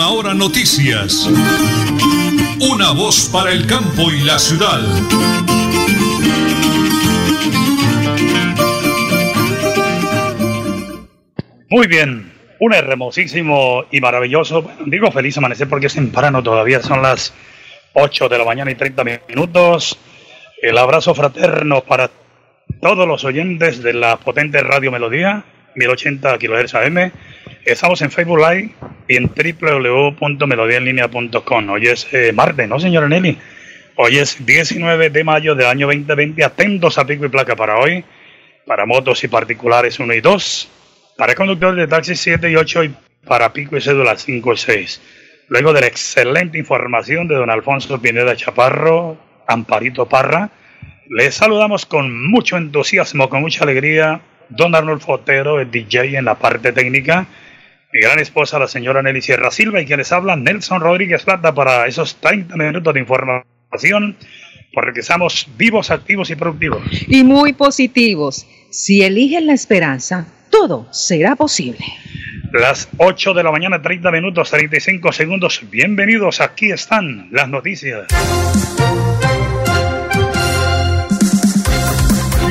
[0.00, 1.28] Última Hora Noticias.
[2.58, 4.80] Una voz para el campo y la ciudad.
[11.68, 17.34] Muy bien, un hermosísimo y maravilloso, digo feliz amanecer porque es temprano todavía, son las
[17.92, 19.98] 8 de la mañana y 30 minutos.
[20.62, 22.10] El abrazo fraterno para
[22.80, 25.44] todos los oyentes de la potente Radio Melodía,
[25.74, 27.12] 1080 kHz AM.
[27.64, 28.70] Estamos en Facebook Live
[29.06, 31.68] y en www.melodiaenlinea.com.
[31.68, 33.36] Hoy es eh, martes, ¿no, señora Nelly?
[33.96, 36.42] Hoy es 19 de mayo del año 2020.
[36.42, 38.02] Atentos a pico y placa para hoy,
[38.66, 40.70] para motos y particulares 1 y 2,
[41.18, 42.94] para conductores de taxi 7 y 8 y
[43.26, 45.02] para pico y cédula 5 y 6.
[45.48, 50.48] Luego de la excelente información de don Alfonso Pineda Chaparro, Amparito Parra,
[51.10, 56.36] les saludamos con mucho entusiasmo, con mucha alegría, don Arnulfo Otero, el DJ en la
[56.36, 57.26] parte técnica,
[57.92, 61.54] mi gran esposa, la señora Nelly Sierra Silva, y quien les habla, Nelson Rodríguez Plata,
[61.54, 64.16] para esos 30 minutos de información,
[64.72, 66.82] porque estamos vivos, activos y productivos.
[67.08, 68.46] Y muy positivos.
[68.70, 71.84] Si eligen la esperanza, todo será posible.
[72.52, 75.60] Las 8 de la mañana, 30 minutos, 35 segundos.
[75.70, 78.06] Bienvenidos, aquí están las noticias.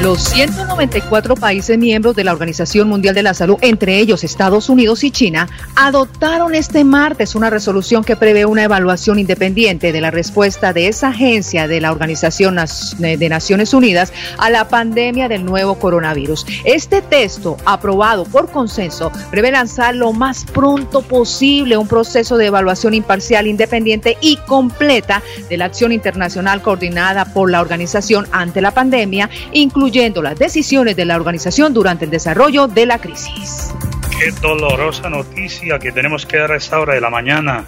[0.01, 5.03] Los 194 países miembros de la Organización Mundial de la Salud, entre ellos Estados Unidos
[5.03, 10.71] y China, adoptaron este martes una resolución que prevé una evaluación independiente de la respuesta
[10.71, 12.57] de esa agencia de la Organización
[12.97, 16.45] de Naciones Unidas a la pandemia del nuevo coronavirus.
[16.63, 22.93] Este texto, aprobado por consenso, prevé lanzar lo más pronto posible un proceso de evaluación
[22.93, 29.29] imparcial, independiente y completa de la acción internacional coordinada por la organización ante la pandemia,
[29.51, 33.73] incluyendo incluyendo las decisiones de la organización durante el desarrollo de la crisis.
[34.11, 37.65] Qué dolorosa noticia que tenemos que dar a esta hora de la mañana.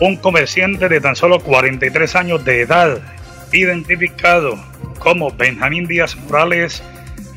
[0.00, 3.00] Un comerciante de tan solo 43 años de edad,
[3.52, 4.56] identificado
[5.00, 6.80] como Benjamín Díaz Morales,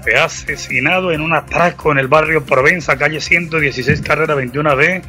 [0.03, 5.01] fue asesinado en un atraco en el barrio Provenza, calle 116, carrera 21B,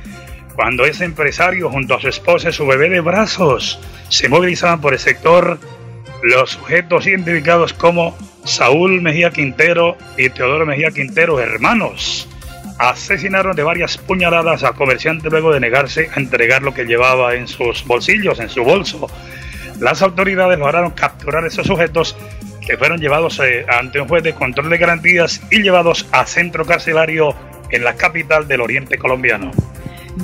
[0.55, 3.78] cuando ese empresario junto a su esposa y su bebé de brazos
[4.09, 5.59] se movilizaban por el sector
[6.22, 12.28] los sujetos identificados como Saúl Mejía Quintero y Teodoro Mejía Quintero, hermanos,
[12.78, 17.47] asesinaron de varias puñaladas al comerciante luego de negarse a entregar lo que llevaba en
[17.47, 19.06] sus bolsillos, en su bolso.
[19.81, 22.16] Las autoridades lograron capturar a esos sujetos
[22.66, 26.64] que fueron llevados eh, ante un juez de control de garantías y llevados a centro
[26.64, 27.34] carcelario
[27.70, 29.50] en la capital del oriente colombiano.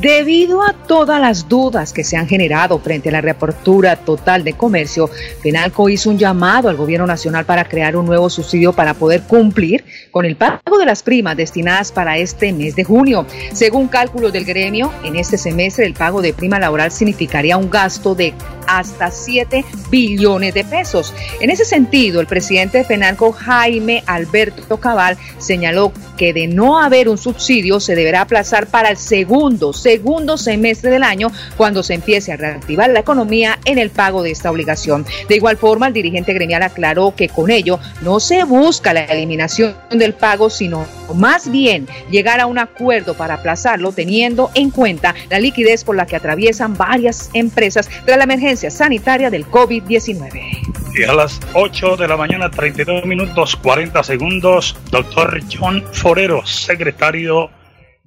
[0.01, 4.53] Debido a todas las dudas que se han generado frente a la reapertura total de
[4.53, 5.09] comercio,
[5.43, 9.85] Penalco hizo un llamado al gobierno nacional para crear un nuevo subsidio para poder cumplir
[10.11, 13.27] con el pago de las primas destinadas para este mes de junio.
[13.55, 18.15] Según cálculos del gremio, en este semestre el pago de prima laboral significaría un gasto
[18.15, 18.35] de
[18.67, 21.15] hasta 7 billones de pesos.
[21.41, 27.09] En ese sentido, el presidente de Penalco, Jaime Alberto Cabal, señaló que de no haber
[27.09, 32.33] un subsidio se deberá aplazar para el segundo, segundo semestre del año cuando se empiece
[32.33, 35.07] a reactivar la economía en el pago de esta obligación.
[35.29, 39.77] De igual forma, el dirigente gremial aclaró que con ello no se busca la eliminación
[39.93, 45.39] del pago, sino más bien llegar a un acuerdo para aplazarlo teniendo en cuenta la
[45.39, 50.67] liquidez por la que atraviesan varias empresas tras la emergencia sanitaria del COVID-19.
[50.99, 57.51] Y a las 8 de la mañana, 32 minutos 40 segundos, doctor John Forero, secretario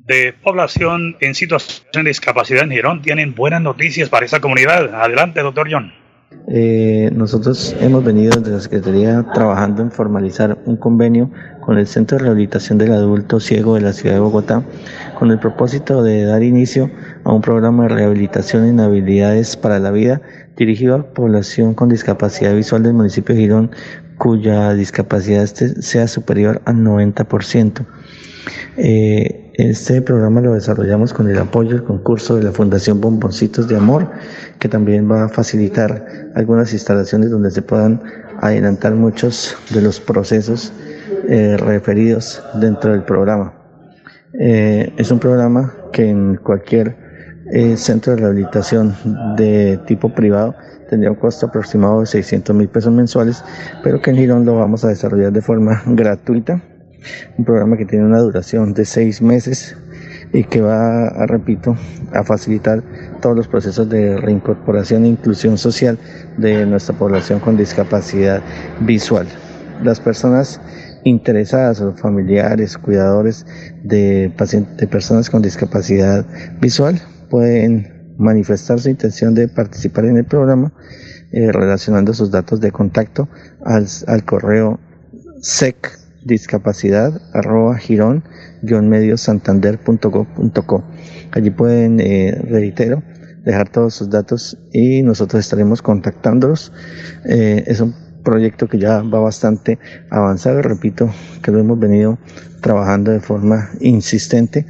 [0.09, 4.93] de Población en Situación de Discapacidad en Girón, tienen buenas noticias para esa comunidad.
[4.95, 5.93] Adelante, doctor John.
[6.47, 11.29] Eh, nosotros hemos venido desde la Secretaría trabajando en formalizar un convenio
[11.61, 14.63] con el Centro de Rehabilitación del Adulto Ciego de la Ciudad de Bogotá,
[15.19, 16.89] con el propósito de dar inicio
[17.23, 20.21] a un programa de rehabilitación en habilidades para la vida
[20.57, 23.71] dirigido a población con discapacidad visual del municipio de Girón,
[24.17, 27.85] cuya discapacidad este sea superior al 90%.
[28.77, 33.75] Eh, este programa lo desarrollamos con el apoyo del concurso de la Fundación Bomboncitos de
[33.75, 34.09] Amor,
[34.57, 38.01] que también va a facilitar algunas instalaciones donde se puedan
[38.39, 40.71] adelantar muchos de los procesos
[41.27, 43.53] eh, referidos dentro del programa.
[44.39, 46.95] Eh, es un programa que en cualquier
[47.51, 48.95] eh, centro de rehabilitación
[49.35, 50.55] de tipo privado
[50.89, 53.43] tendría un costo aproximado de 600 mil pesos mensuales,
[53.83, 56.61] pero que en Girón lo vamos a desarrollar de forma gratuita.
[57.37, 59.75] Un programa que tiene una duración de seis meses
[60.33, 61.75] y que va, repito,
[62.13, 62.83] a facilitar
[63.21, 65.97] todos los procesos de reincorporación e inclusión social
[66.37, 68.41] de nuestra población con discapacidad
[68.81, 69.27] visual.
[69.83, 70.61] Las personas
[71.03, 73.45] interesadas o familiares, cuidadores
[73.83, 76.25] de, pacientes, de personas con discapacidad
[76.59, 80.73] visual pueden manifestar su intención de participar en el programa
[81.31, 83.29] eh, relacionando sus datos de contacto
[83.63, 84.79] al, al correo
[85.41, 88.23] sec discapacidad arroba girón
[88.61, 90.83] medio santander.gov.co
[91.31, 93.03] allí pueden eh, reitero
[93.43, 96.71] dejar todos sus datos y nosotros estaremos contactándolos.
[97.25, 99.79] Eh, es un proyecto que ya va bastante
[100.09, 101.09] avanzado repito
[101.41, 102.19] que lo hemos venido
[102.61, 104.65] trabajando de forma insistente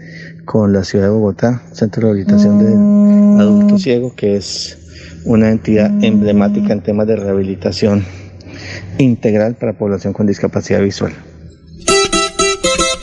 [0.46, 4.78] con la ciudad de Bogotá centro de rehabilitación de adultos ciegos que es
[5.26, 8.06] una entidad emblemática en temas de rehabilitación
[9.00, 11.14] integral para población con discapacidad visual.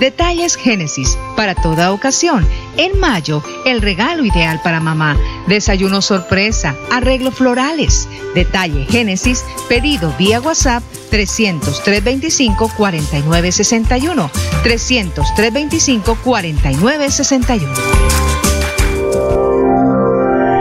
[0.00, 2.46] Detalles Génesis para toda ocasión.
[2.78, 5.16] En mayo, el regalo ideal para mamá.
[5.46, 8.08] Desayuno sorpresa, arreglo florales.
[8.34, 14.30] Detalle Génesis, pedido vía WhatsApp 300 325 4961.
[14.62, 17.74] 300 325 4961.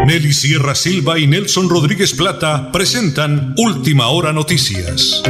[0.06, 5.22] Nelly Sierra Silva y Nelson Rodríguez Plata presentan Última Hora Noticias.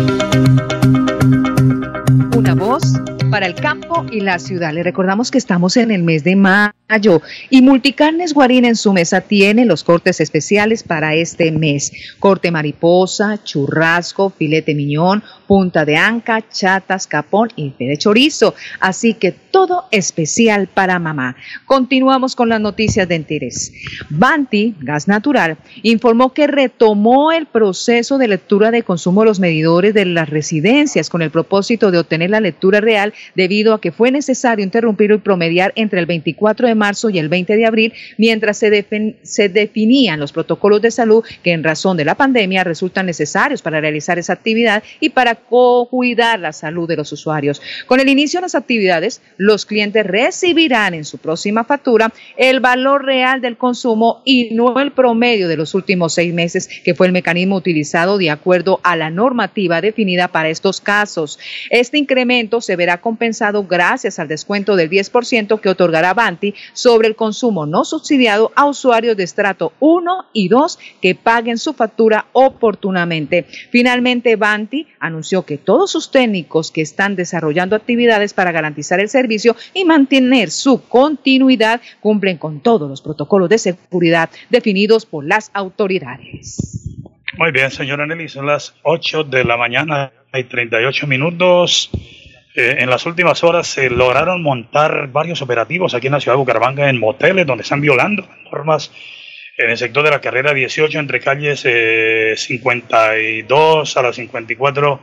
[3.49, 4.71] El campo y la ciudad.
[4.73, 6.71] Le recordamos que estamos en el mes de mayo
[7.51, 11.91] y Multicarnes Guarín en su mesa tiene los cortes especiales para este mes.
[12.18, 18.56] Corte mariposa, churrasco, filete miñón, punta de anca, chatas, capón y de chorizo.
[18.80, 21.36] Así que todo especial para mamá.
[21.65, 23.71] Continuamos con las noticias de Entires.
[24.09, 29.94] Banti, Gas Natural, informó que retomó el proceso de lectura de consumo de los medidores
[29.94, 34.09] de las residencias con el propósito de obtener la lectura real debido a que fue
[34.09, 38.57] necesario interrumpir y promediar entre el 24 de marzo y el 20 de abril mientras
[38.57, 43.80] se, definían los protocolos de salud que en razón de la pandemia resultan necesarios para
[43.80, 47.61] realizar esa actividad y para cuidar la salud de los usuarios.
[47.85, 53.06] Con el inicio de las actividades, los clientes recibirán en su próxima factura el valor
[53.06, 57.13] real del consumo y no el promedio de los últimos seis meses, que fue el
[57.13, 61.39] mecanismo utilizado de acuerdo a la normativa definida para estos casos.
[61.69, 67.16] Este incremento se verá compensado gracias al descuento del 10% que otorgará Banti sobre el
[67.16, 73.45] consumo no subsidiado a usuarios de estrato 1 y 2 que paguen su factura oportunamente.
[73.71, 79.56] Finalmente, Banti anunció que todos sus técnicos que están desarrollando actividades para garantizar el servicio
[79.73, 86.57] y mantener su continuidad cumplen con todos los protocolos de seguridad definidos por las autoridades.
[87.38, 91.90] Muy bien, señora Nelly, son las 8 de la mañana, hay 38 minutos.
[92.56, 96.39] Eh, en las últimas horas se lograron montar varios operativos aquí en la ciudad de
[96.39, 98.91] Bucaramanga en moteles donde están violando normas
[99.57, 104.99] en el sector de la carrera 18 entre calles 52 eh, a las 54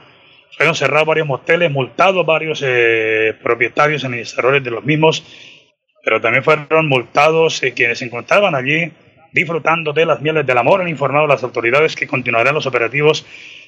[0.56, 5.22] fueron cerrados varios moteles, multados varios eh, propietarios administradores de los mismos,
[6.02, 8.90] pero también fueron multados eh, quienes se encontraban allí
[9.32, 10.80] disfrutando de las mieles del amor.
[10.80, 13.26] Han informado las autoridades que continuarán los operativos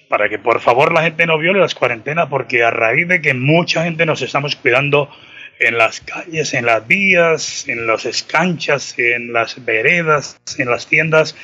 [0.08, 3.34] para que por favor la gente no viole las cuarentenas, porque a raíz de que
[3.34, 5.10] mucha gente nos estamos cuidando
[5.58, 11.36] en las calles, en las vías, en las escanchas, en las veredas, en las tiendas,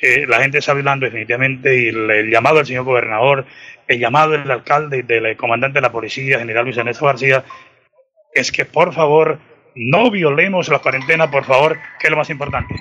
[0.00, 3.46] eh, la gente está hablando definitivamente y el, llamado al señor gobernador,
[3.88, 7.44] el llamado del alcalde y del comandante de la policía, general Luis Ernesto García,
[8.34, 9.38] es que por favor
[9.74, 12.74] no violemos la cuarentena, por favor, que es lo más importante.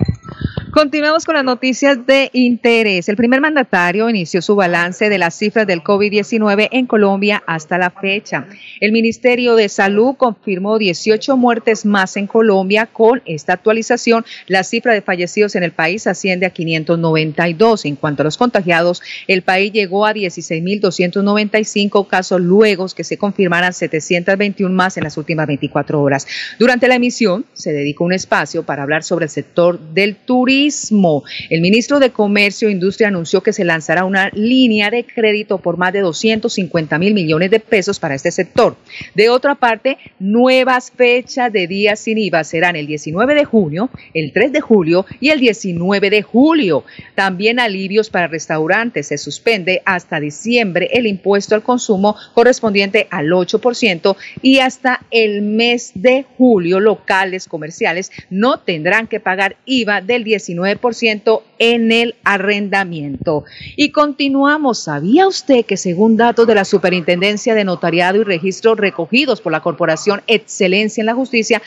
[0.73, 3.07] Continuamos con las noticias de interés.
[3.07, 7.91] El primer mandatario inició su balance de las cifras del COVID-19 en Colombia hasta la
[7.91, 8.47] fecha.
[8.79, 12.87] El Ministerio de Salud confirmó 18 muertes más en Colombia.
[12.87, 17.85] Con esta actualización, la cifra de fallecidos en el país asciende a 592.
[17.85, 23.73] En cuanto a los contagiados, el país llegó a 16.295 casos luego que se confirmaran
[23.73, 26.25] 721 más en las últimas 24 horas.
[26.57, 30.62] Durante la emisión, se dedicó un espacio para hablar sobre el sector del turismo
[31.49, 35.77] el ministro de Comercio e Industria anunció que se lanzará una línea de crédito por
[35.77, 38.77] más de 250 mil millones de pesos para este sector.
[39.13, 44.31] De otra parte, nuevas fechas de días sin IVA serán el 19 de junio, el
[44.31, 46.85] 3 de julio y el 19 de julio.
[47.15, 49.07] También alivios para restaurantes.
[49.07, 55.91] Se suspende hasta diciembre el impuesto al consumo correspondiente al 8% y hasta el mes
[55.95, 60.52] de julio locales comerciales no tendrán que pagar IVA del 19
[60.93, 63.43] ciento en el arrendamiento.
[63.75, 64.79] Y continuamos.
[64.79, 69.61] ¿Sabía usted que según datos de la Superintendencia de Notariado y Registro recogidos por la
[69.61, 71.61] Corporación Excelencia en la Justicia,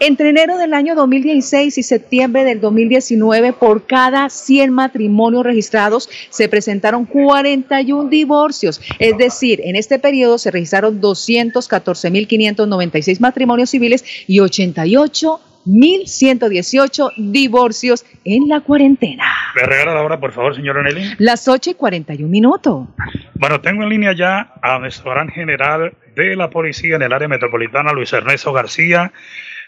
[0.00, 6.48] entre enero del año 2016 y septiembre del 2019, por cada 100 matrimonios registrados, se
[6.48, 8.80] presentaron 41 divorcios.
[8.98, 18.48] Es decir, en este periodo se registraron 214.596 matrimonios civiles y 88 1.118 divorcios en
[18.48, 19.24] la cuarentena.
[19.54, 21.14] ¿Me regala la hora, por favor, señor Onelli?
[21.18, 22.88] Las 8 y 41 minutos.
[23.34, 27.28] Bueno, tengo en línea ya a nuestro gran general de la policía en el área
[27.28, 29.12] metropolitana, Luis Ernesto García.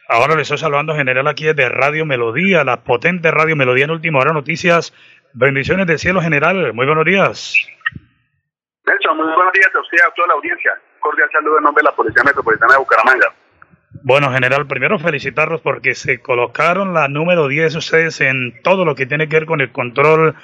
[0.09, 4.21] Ahora le estoy saludando, general, aquí desde Radio Melodía, la potente Radio Melodía en Última
[4.21, 4.93] Hora Noticias.
[5.33, 6.75] Bendiciones del cielo, general.
[6.75, 7.57] Muy buenos días.
[8.87, 10.73] Nelson, muy buenos días a usted y a toda la audiencia.
[11.01, 13.35] Cordial saludo en nombre de la Policía Metropolitana de Bucaramanga.
[14.07, 19.07] Bueno, general, primero felicitarlos porque se colocaron la número 10 ustedes en todo lo que
[19.07, 20.35] tiene que ver con el control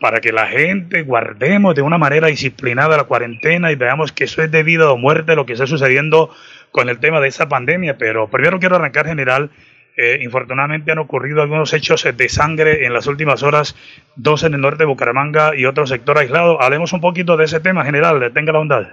[0.00, 4.42] para que la gente guardemos de una manera disciplinada la cuarentena y veamos que eso
[4.42, 6.34] es debido a muerte lo que está sucediendo
[6.70, 7.98] con el tema de esa pandemia.
[7.98, 9.50] Pero primero quiero arrancar, general.
[9.98, 13.76] Eh, infortunadamente han ocurrido algunos hechos de sangre en las últimas horas,
[14.16, 16.62] dos en el norte de Bucaramanga y otro sector aislado.
[16.62, 18.32] Hablemos un poquito de ese tema, general.
[18.32, 18.88] Tenga la bondad.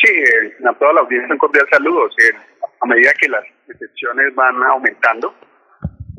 [0.00, 2.08] Sí, eh, a toda la audiencia un cordial saludo.
[2.80, 5.34] a medida que las excepciones van aumentando,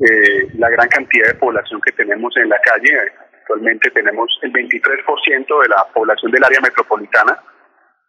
[0.00, 2.92] eh, la gran cantidad de población que tenemos en la calle,
[3.40, 7.38] actualmente tenemos el 23% de la población del área metropolitana,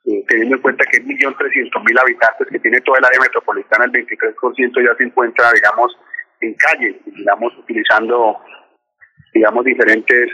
[0.04, 3.92] eh, teniendo en cuenta que es 1.300.000 habitantes que tiene toda el área metropolitana, el
[3.92, 5.98] 23% ya se encuentra, digamos,
[6.42, 8.44] en calle, digamos, utilizando,
[9.34, 10.30] digamos, diferentes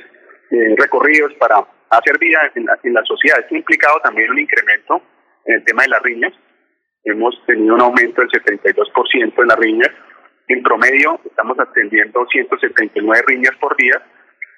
[0.77, 1.57] recorridos para
[1.89, 3.39] hacer vida en la, en la sociedad.
[3.39, 5.01] Esto ha implicado también un incremento
[5.47, 6.33] en el tema de las riñas.
[7.03, 9.89] Hemos tenido un aumento del 72% en las riñas.
[10.49, 14.01] En promedio estamos atendiendo 179 riñas por día.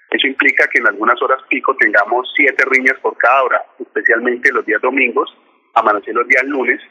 [0.10, 4.66] Eso implica que en algunas horas pico tengamos 7 riñas por cada hora, especialmente los
[4.66, 5.30] días domingos,
[5.76, 6.82] amanecer los días lunes.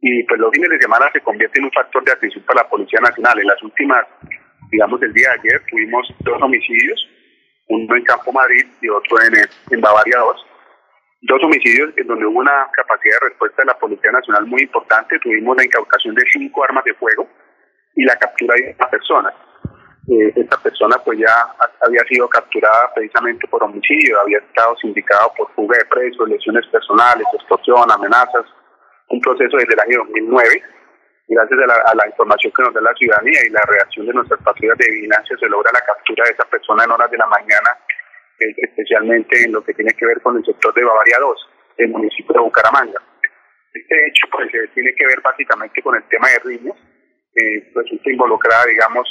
[0.00, 2.68] Y pues los fines de semana se convierte en un factor de atención para la
[2.68, 3.38] Policía Nacional.
[3.38, 4.04] En las últimas,
[4.70, 7.08] digamos, el día de ayer tuvimos dos homicidios,
[7.68, 10.53] uno en Campo Madrid y otro en, en Bavaria 2
[11.24, 15.18] dos homicidios en donde hubo una capacidad de respuesta de la Policía Nacional muy importante.
[15.20, 17.26] Tuvimos la incautación de cinco armas de fuego
[17.96, 19.32] y la captura de una persona.
[20.06, 21.32] Eh, esta persona pues ya
[21.86, 27.26] había sido capturada precisamente por homicidio, había estado sindicado por fuga de presos, lesiones personales,
[27.32, 28.44] extorsión, amenazas,
[29.08, 30.62] un proceso desde el año 2009.
[31.26, 34.12] Gracias a la, a la información que nos da la ciudadanía y la reacción de
[34.12, 37.26] nuestras patrullas de vigilancia se logra la captura de esa persona en horas de la
[37.26, 37.70] mañana
[38.38, 41.48] especialmente en lo que tiene que ver con el sector de Bavaria 2,
[41.78, 43.00] el municipio de Bucaramanga.
[43.72, 46.76] Este hecho pues eh, tiene que ver básicamente con el tema de riñas,
[47.34, 49.08] eh, resulta involucrada, digamos,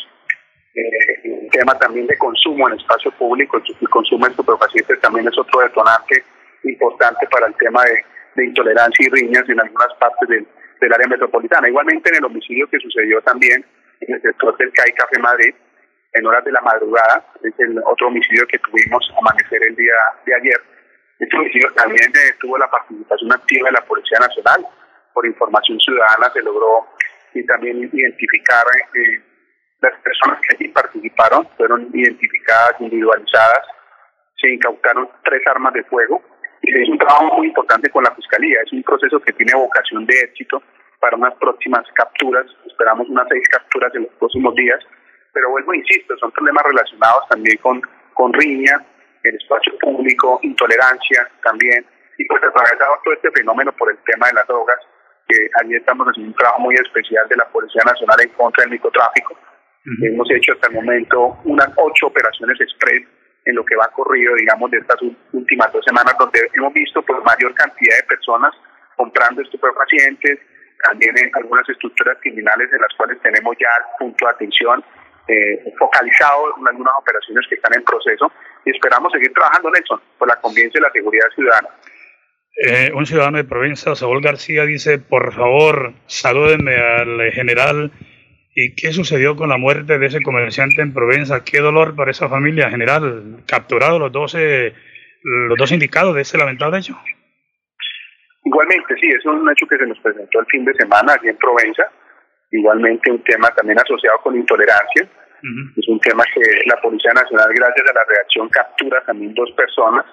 [0.76, 5.38] eh, un tema también de consumo en espacio público, el consumo de estupefacientes también es
[5.38, 6.24] otro detonante
[6.64, 10.48] importante para el tema de, intolerancia y riñas en algunas partes del,
[10.82, 11.68] del área metropolitana.
[11.68, 13.64] Igualmente en el homicidio que sucedió también
[14.00, 15.54] en el sector del CAI Café Madrid,
[16.14, 20.36] en horas de la madrugada, es el otro homicidio que tuvimos amanecer el día de
[20.36, 20.62] ayer.
[21.20, 24.66] Este homicidio también eh, tuvo la participación activa de la Policía Nacional,
[25.14, 26.88] por información ciudadana se logró
[27.34, 29.22] y también identificar eh,
[29.82, 33.66] las personas que allí participaron, fueron identificadas, individualizadas,
[34.38, 36.22] se incautaron tres armas de fuego.
[36.62, 40.16] Es un trabajo muy importante con la Fiscalía, es un proceso que tiene vocación de
[40.22, 40.64] éxito
[41.00, 44.80] para unas próximas capturas, esperamos unas seis capturas en los próximos días
[45.34, 47.82] pero vuelvo, insisto, son problemas relacionados también con,
[48.14, 48.78] con riña,
[49.24, 51.86] el espacio público, intolerancia también,
[52.18, 54.78] y pues atravesado todo este fenómeno por el tema de las drogas,
[55.28, 58.72] que allí estamos haciendo un trabajo muy especial de la Policía Nacional en contra del
[58.72, 59.38] microtráfico.
[60.02, 63.04] Hemos hecho hasta el momento unas ocho operaciones express
[63.46, 65.02] en lo que va corrido, digamos, de estas
[65.34, 68.54] últimas dos semanas, donde hemos visto pues mayor cantidad de personas
[68.96, 70.40] comprando estupefacientes,
[70.84, 74.84] también en algunas estructuras criminales en las cuales tenemos ya punto de atención
[75.28, 78.32] eh, focalizado en algunas operaciones que están en proceso
[78.66, 81.70] y esperamos seguir trabajando, Nelson, por la convivencia y la seguridad ciudadana.
[82.56, 87.92] Eh, un ciudadano de Provenza, Saúl García, dice, por favor, salúdenme al general.
[88.56, 91.44] ¿Y qué sucedió con la muerte de ese comerciante en Provenza?
[91.44, 93.44] Qué dolor para esa familia, general.
[93.48, 94.74] Capturados los 12,
[95.24, 96.96] los dos indicados de ese lamentable hecho.
[98.46, 101.38] Igualmente, sí, es un hecho que se nos presentó el fin de semana aquí en
[101.38, 101.90] Provenza.
[102.54, 105.10] Igualmente un tema también asociado con intolerancia.
[105.76, 110.06] Es un tema que la Policía Nacional, gracias a la reacción, captura también dos personas.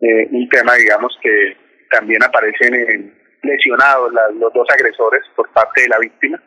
[0.00, 1.56] Eh, un tema, digamos, que
[1.90, 3.12] también aparecen
[3.42, 6.40] lesionados los dos agresores por parte de la víctima.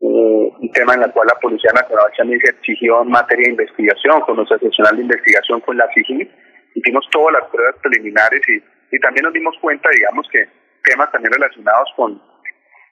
[0.00, 3.52] Eh, un tema en el cual la Policía Nacional también se exigió en materia de
[3.52, 6.28] investigación, con nuestra seccional de investigación con la CIGI.
[6.74, 8.60] Hicimos todas las pruebas preliminares y
[8.94, 10.46] y también nos dimos cuenta, digamos, que
[10.84, 12.22] temas también relacionados con,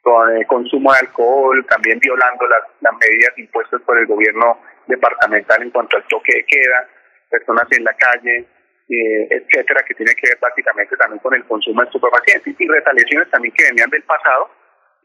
[0.03, 5.63] con el consumo de alcohol, también violando las, las medidas impuestas por el gobierno departamental
[5.63, 6.89] en cuanto al toque de queda,
[7.31, 8.45] personas en la calle,
[8.89, 13.31] eh, etcétera, que tiene que ver básicamente también con el consumo de estupefacientes y retaliaciones
[13.31, 14.51] también que venían del pasado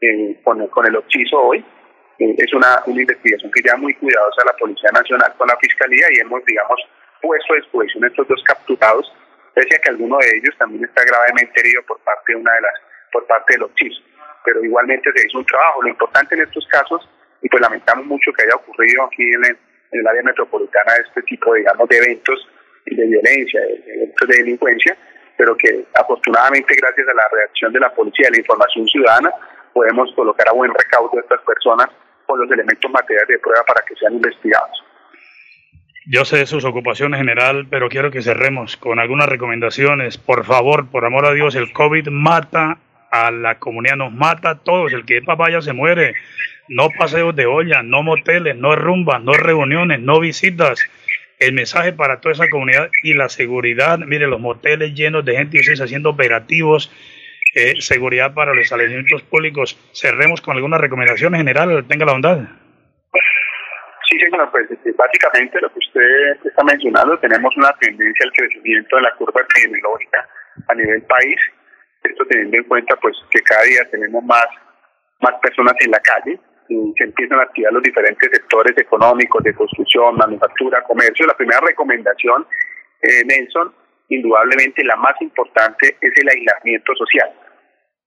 [0.00, 1.64] eh, con, el, con el occiso hoy.
[2.18, 6.06] Eh, es una, una investigación que ya muy cuidadosa la Policía Nacional con la Fiscalía
[6.10, 6.80] y hemos, digamos,
[7.22, 9.12] puesto a disposición estos dos capturados
[9.54, 12.74] pese que alguno de ellos también está gravemente herido por parte de una de las,
[13.10, 13.92] por parte de los chis.
[14.44, 15.82] Pero igualmente se hizo un trabajo.
[15.82, 17.08] Lo importante en estos casos,
[17.42, 21.88] y pues lamentamos mucho que haya ocurrido aquí en el, área metropolitana este tipo, digamos,
[21.88, 22.48] de eventos
[22.86, 24.96] de violencia, de eventos de delincuencia,
[25.36, 29.30] pero que afortunadamente gracias a la reacción de la policía y la información ciudadana
[29.72, 31.88] podemos colocar a buen recaudo a estas personas
[32.26, 34.84] con los elementos materiales de prueba para que sean investigados.
[36.10, 40.16] Yo sé sus ocupaciones general, pero quiero que cerremos con algunas recomendaciones.
[40.16, 42.78] Por favor, por amor a Dios, el COVID mata
[43.10, 44.92] a la comunidad, nos mata a todos.
[44.92, 46.14] El que es papaya se muere.
[46.68, 50.86] No paseos de olla, no moteles, no rumbas, no reuniones, no visitas.
[51.38, 55.56] El mensaje para toda esa comunidad y la seguridad, mire, los moteles llenos de gente
[55.56, 56.92] y ustedes haciendo operativos,
[57.54, 59.78] eh, seguridad para los establecimientos públicos.
[59.92, 62.38] Cerremos con algunas recomendaciones general, tenga la bondad.
[64.08, 68.96] Sí, señor, pues este, básicamente lo que usted está mencionando, tenemos una tendencia al crecimiento
[68.96, 70.26] de la curva epidemiológica
[70.66, 71.38] a nivel país,
[72.02, 74.46] esto teniendo en cuenta pues que cada día tenemos más,
[75.20, 79.54] más personas en la calle, y se empiezan a activar los diferentes sectores económicos de
[79.54, 81.26] construcción, manufactura, comercio.
[81.26, 82.46] La primera recomendación,
[83.00, 83.74] eh, Nelson,
[84.08, 87.30] indudablemente la más importante es el aislamiento social.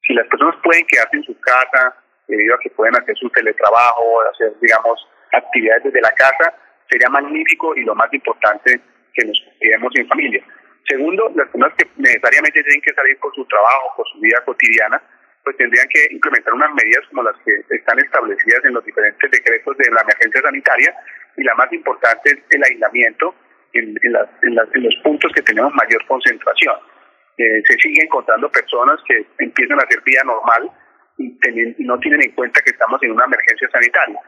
[0.04, 1.95] Si las personas pueden quedarse en su casa
[2.27, 6.54] debido a que pueden hacer su teletrabajo, hacer, digamos, actividades desde la casa,
[6.89, 8.80] sería magnífico y lo más importante
[9.13, 10.43] que nos cuidemos en familia.
[10.88, 15.02] Segundo, las personas que necesariamente tienen que salir por su trabajo, por su vida cotidiana,
[15.44, 19.78] pues tendrían que implementar unas medidas como las que están establecidas en los diferentes decretos
[19.78, 20.96] de la emergencia sanitaria
[21.38, 23.34] y la más importante es el aislamiento
[23.74, 26.76] en, los puntos que tenemos mayor concentración.
[27.38, 30.70] Eh, se siguen encontrando personas que empiezan a hacer vida normal,
[31.17, 31.38] y,
[31.80, 34.20] no tienen en cuenta que estamos en una emergencia sanitaria.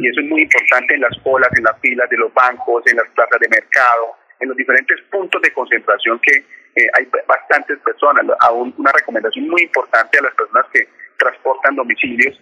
[0.00, 2.96] Y eso es muy importante en las colas, en las filas de los bancos, en
[2.96, 6.38] las plazas de mercado, en los diferentes puntos de concentración que
[6.74, 8.24] eh, hay bastantes personas.
[8.40, 12.40] Aún una recomendación muy importante a las personas que transportan domicilios.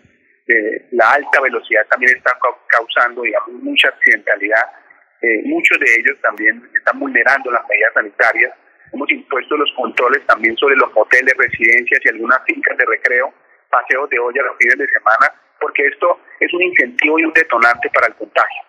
[0.93, 4.65] La alta velocidad también está causando, digamos, mucha accidentalidad.
[5.21, 8.55] Eh, muchos de ellos también están vulnerando las medidas sanitarias.
[8.93, 13.35] Hemos impuesto los controles también sobre los hoteles, residencias y algunas fincas de recreo
[13.71, 17.91] paseos de olla los fines de semana, porque esto es un incentivo y un detonante
[17.91, 18.63] para el contagio.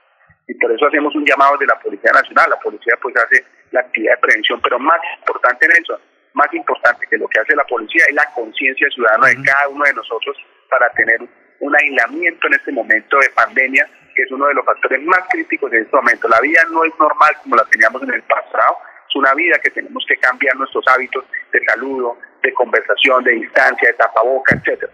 [0.50, 2.50] Y por eso hacemos un llamado de la Policía Nacional.
[2.50, 6.02] La policía pues hace la actividad de prevención, pero más importante en eso,
[6.34, 9.86] más importante que lo que hace la policía es la conciencia ciudadana de cada uno
[9.86, 10.36] de nosotros
[10.68, 11.22] para tener
[11.60, 15.72] un aislamiento en este momento de pandemia, que es uno de los factores más críticos
[15.72, 16.28] en este momento.
[16.28, 19.70] La vida no es normal como la teníamos en el pasado, es una vida que
[19.70, 24.92] tenemos que cambiar nuestros hábitos de saludo, de conversación, de distancia, de tapaboca, etcétera.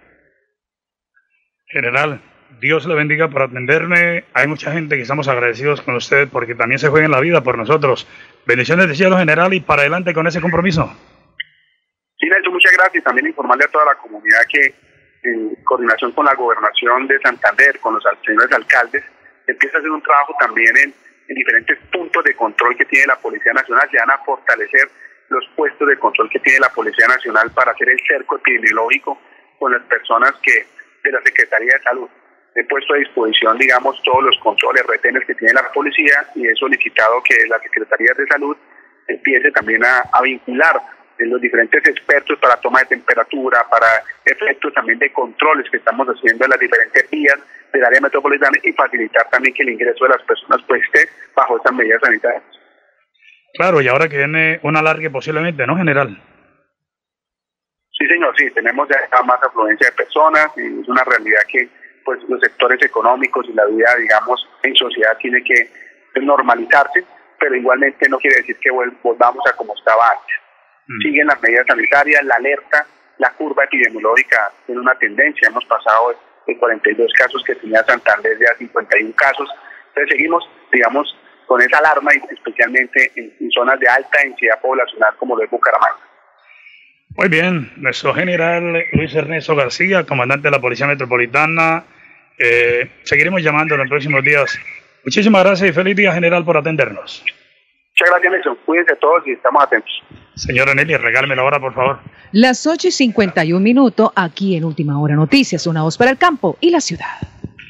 [1.68, 2.20] General,
[2.60, 4.26] Dios le bendiga por atenderme.
[4.34, 7.41] Hay mucha gente que estamos agradecidos con usted porque también se juega en la vida
[7.41, 8.08] por nosotros.
[8.46, 10.91] Bendiciones de cielo general y para adelante con ese compromiso.
[12.18, 13.04] Sí, Nelson, muchas gracias.
[13.04, 14.74] También informarle a toda la comunidad que
[15.24, 19.04] en coordinación con la gobernación de Santander, con los señores alcaldes,
[19.48, 20.94] empieza a hacer un trabajo también en,
[21.28, 24.88] en diferentes puntos de control que tiene la Policía Nacional, se van a fortalecer
[25.30, 29.20] los puestos de control que tiene la Policía Nacional para hacer el cerco epidemiológico
[29.58, 30.65] con las personas que
[31.04, 32.10] de la Secretaría de Salud.
[32.56, 36.56] He puesto a disposición, digamos, todos los controles, retenes que tiene la policía y he
[36.56, 38.56] solicitado que la Secretaría de Salud
[39.08, 40.82] empiece también a, vincular
[41.18, 43.88] los diferentes expertos para toma de temperatura, para
[44.24, 47.39] efectos también de controles que estamos haciendo en las diferentes vías
[47.74, 51.58] del área metropolitana y facilitar también que el ingreso de las personas pues esté bajo
[51.58, 52.44] estas medidas sanitarias.
[53.54, 56.22] Claro, y ahora que viene un alargue posiblemente, ¿no, general?
[57.98, 61.70] Sí, señor, sí, tenemos ya más afluencia de personas y es una realidad que
[62.06, 65.70] pues los sectores económicos y la vida, digamos, en sociedad tiene que
[66.22, 67.04] normalizarse,
[67.39, 70.36] pero igualmente no quiere decir que volvamos a como estaba antes.
[70.88, 71.02] Mm.
[71.02, 72.86] Siguen las medidas sanitarias, la alerta,
[73.18, 76.15] la curva epidemiológica tiene una tendencia, hemos pasado
[76.46, 79.50] de 42 casos que tenía Santander de a 51 casos,
[79.88, 85.44] entonces seguimos, digamos, con esa alarma, especialmente en, zonas de alta densidad poblacional como lo
[85.44, 86.00] es Bucaramanga.
[87.18, 91.86] Muy bien, nuestro general Luis Ernesto García, comandante de la Policía Metropolitana,
[92.38, 94.58] eh, seguiremos llamando en los próximos días.
[95.04, 97.24] Muchísimas gracias y feliz día, general, por atendernos.
[97.24, 98.58] Muchas gracias, Nelson.
[98.65, 100.04] Cuídense todos y estamos atentos.
[100.36, 102.00] Señora Nelly, regálme la hora, por favor.
[102.34, 106.58] Las 8 y 51 minutos, aquí en Última Hora Noticias, una voz para el campo
[106.60, 107.06] y la ciudad.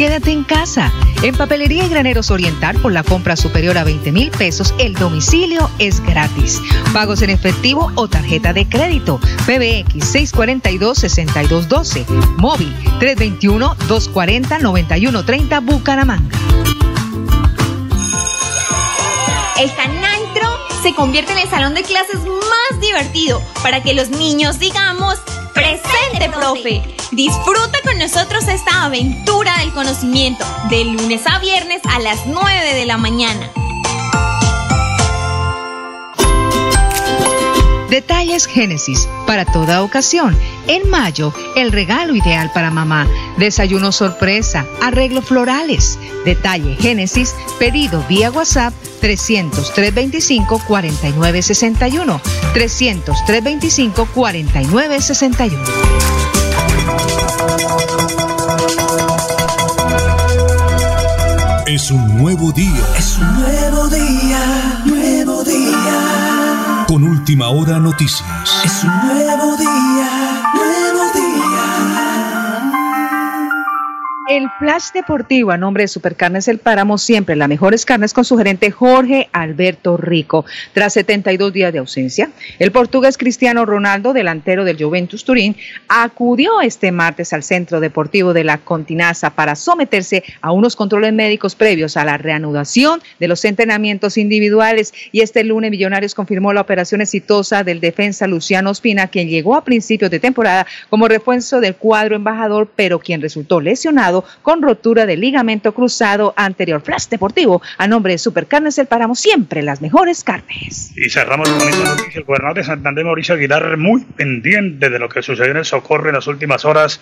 [0.00, 0.90] Quédate en casa.
[1.22, 5.68] En Papelería y Graneros Oriental, por la compra superior a 20 mil pesos, el domicilio
[5.78, 6.58] es gratis.
[6.94, 9.20] Pagos en efectivo o tarjeta de crédito.
[9.44, 12.06] PBX 642-6212.
[12.38, 16.38] Móvil 321-240-9130 Bucaramanga.
[19.58, 20.48] El Canantro
[20.82, 25.18] se convierte en el salón de clases más divertido para que los niños digamos
[25.60, 26.82] presente, profe.
[27.12, 32.86] Disfruta con nosotros esta aventura del conocimiento de lunes a viernes a las 9 de
[32.86, 33.50] la mañana.
[37.90, 40.36] Detalles Génesis para toda ocasión.
[40.68, 43.08] En mayo, el regalo ideal para mamá.
[43.36, 45.98] Desayuno sorpresa, arreglo florales.
[46.24, 52.20] Detalle Génesis, pedido vía WhatsApp 300 325 4961.
[52.54, 55.64] 300 325 4961.
[61.66, 62.84] Es un nuevo día.
[62.96, 66.39] Es un nuevo día, nuevo día.
[66.90, 68.50] Con última hora noticias.
[68.64, 70.42] Es un nuevo día,
[74.40, 78.38] El Flash Deportivo a nombre de Supercarnes El Páramo, siempre las mejores carnes con su
[78.38, 80.46] gerente Jorge Alberto Rico.
[80.72, 85.56] Tras 72 días de ausencia, el portugués Cristiano Ronaldo, delantero del Juventus Turín,
[85.88, 91.54] acudió este martes al Centro Deportivo de la Continaza para someterse a unos controles médicos
[91.54, 94.94] previos a la reanudación de los entrenamientos individuales.
[95.12, 99.64] Y este lunes Millonarios confirmó la operación exitosa del defensa Luciano Ospina, quien llegó a
[99.64, 105.16] principios de temporada como refuerzo del cuadro embajador, pero quien resultó lesionado con rotura de
[105.16, 106.82] ligamento cruzado anterior.
[106.82, 110.92] Flash Deportivo, a nombre de Supercarnes El Páramo, siempre las mejores carnes.
[110.96, 112.18] Y cerramos con esta noticia.
[112.18, 116.08] El gobernador de Santander, Mauricio Aguilar, muy pendiente de lo que sucedió en el Socorro
[116.08, 117.00] en las últimas horas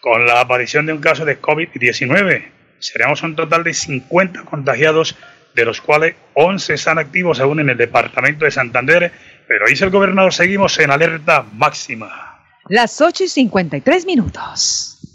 [0.00, 2.44] con la aparición de un caso de COVID-19.
[2.78, 5.16] Seríamos un total de 50 contagiados,
[5.54, 9.12] de los cuales 11 están activos aún en el departamento de Santander,
[9.46, 12.38] pero dice el gobernador, seguimos en alerta máxima.
[12.68, 14.89] Las 8 y 53 minutos.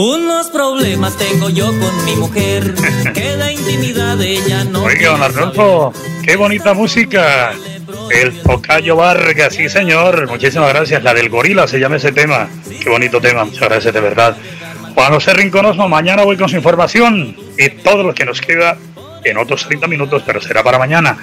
[0.00, 2.72] Unos problemas tengo yo con mi mujer,
[3.14, 4.84] que la intimidad ella no.
[4.84, 7.52] Oiga, don Arnulfo, qué bonita música.
[8.08, 11.02] El Tocayo Vargas, sí señor, muchísimas gracias.
[11.02, 12.48] La del gorila se llama ese tema.
[12.80, 14.36] Qué bonito tema, muchas gracias de verdad.
[14.94, 18.76] Juan José Rinconosmo, mañana voy con su información y todo lo que nos queda
[19.24, 21.18] en otros 30 minutos, pero será para mañana.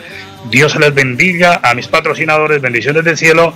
[0.49, 3.53] Dios les bendiga a mis patrocinadores, bendiciones del cielo.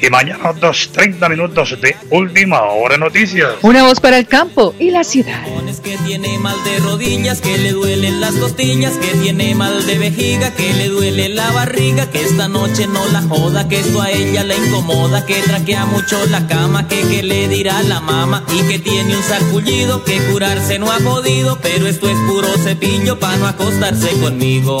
[0.00, 3.54] Y mañana otros 30 minutos de última hora noticias.
[3.62, 5.42] Una voz para el campo y la ciudad.
[5.82, 10.50] Que tiene mal de rodillas, que le duelen las costillas, que tiene mal de vejiga,
[10.54, 14.44] que le duele la barriga, que esta noche no la joda, que esto a ella
[14.44, 18.78] le incomoda, que traquea mucho la cama, que que le dirá la mama y que
[18.78, 23.46] tiene un sarpullido, que curarse no ha podido, pero esto es puro cepillo para no
[23.46, 24.80] acostarse conmigo.